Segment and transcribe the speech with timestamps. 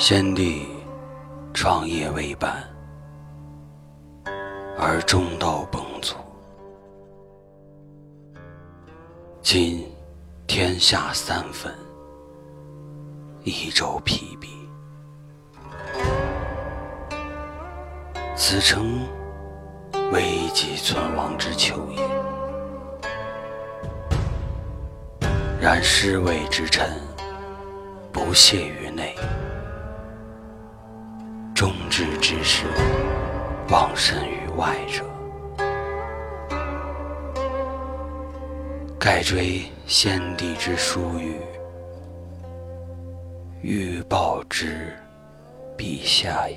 [0.00, 0.66] 先帝
[1.52, 2.66] 创业未半，
[4.78, 6.14] 而中道崩殂。
[9.42, 9.86] 今
[10.46, 11.70] 天下三分，
[13.44, 14.48] 益州疲弊。
[18.34, 19.06] 此诚
[20.12, 22.08] 危急存亡之秋也。
[25.60, 26.88] 然侍卫之臣
[28.10, 29.14] 不懈于内，
[32.00, 32.64] 忠志之士
[33.68, 35.04] 忘身于外者，
[38.98, 41.34] 盖追先帝之殊遇，
[43.60, 44.96] 欲报之
[45.76, 46.56] 陛下也。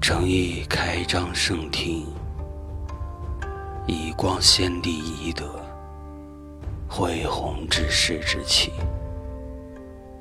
[0.00, 2.04] 诚意开张圣听。
[3.86, 5.48] 以光先帝遗德，
[6.88, 8.72] 恢弘之世之气，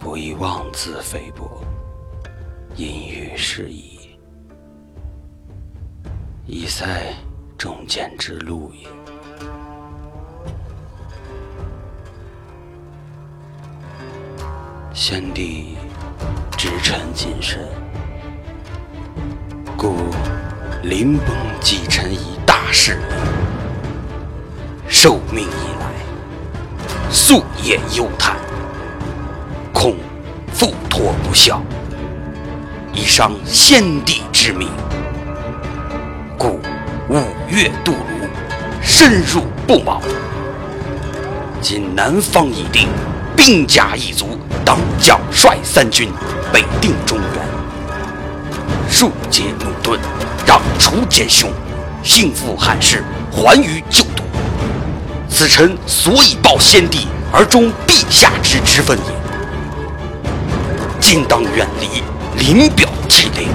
[0.08, 1.61] 不宜妄自菲薄，
[2.77, 4.17] 因欲失矣，
[6.45, 7.13] 以塞
[7.58, 8.88] 忠谏之路也。
[14.94, 15.75] 先帝
[16.58, 17.67] 知臣谨慎，
[19.75, 19.94] 故
[20.83, 21.28] 临崩
[21.59, 22.97] 寄臣以大事。
[24.88, 25.91] 受命以来，
[27.11, 28.36] 夙夜忧叹，
[29.80, 29.94] 恐
[30.52, 31.61] 负托不效，
[32.92, 34.67] 以伤先帝之明，
[36.36, 36.59] 故
[37.08, 38.28] 五月渡泸，
[38.81, 40.02] 深入不毛。
[41.61, 42.88] 今南方已定，
[43.36, 46.09] 兵甲一足，当将率三军
[46.52, 47.45] 北定中原，
[48.89, 50.00] 庶竭怒顿，
[50.44, 51.52] 让除奸凶，
[52.02, 54.23] 兴复汉室，还于旧都。
[55.30, 59.16] 此臣所以报先帝而忠陛下之之分也。
[61.07, 62.03] 尽当远离
[62.38, 63.47] 临表涕零，